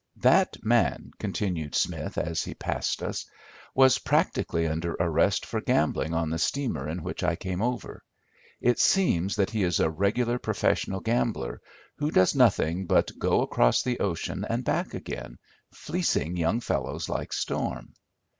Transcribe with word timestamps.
"That 0.17 0.57
man," 0.63 1.11
continued 1.19 1.75
Smith, 1.75 2.17
as 2.17 2.41
he 2.43 2.55
passed 2.55 3.03
us, 3.03 3.27
"was 3.75 3.99
practically 3.99 4.65
under 4.65 4.93
arrest 4.95 5.45
for 5.45 5.61
gambling 5.61 6.11
on 6.15 6.31
the 6.31 6.39
steamer 6.39 6.87
in 6.89 7.03
which 7.03 7.23
I 7.23 7.35
came 7.35 7.61
over. 7.61 8.03
It 8.59 8.79
seems 8.79 9.35
that 9.35 9.51
he 9.51 9.61
is 9.61 9.79
a 9.79 9.91
regular 9.91 10.39
professional 10.39 11.01
gambler, 11.01 11.61
who 11.97 12.09
does 12.09 12.33
nothing 12.33 12.87
but 12.87 13.11
go 13.19 13.43
across 13.43 13.83
the 13.83 13.99
ocean 13.99 14.43
and 14.49 14.63
back 14.65 14.95
again, 14.95 15.37
fleecing 15.71 16.35
young 16.35 16.61
fellows 16.61 17.07
like 17.07 17.31
Storm." 17.31 17.93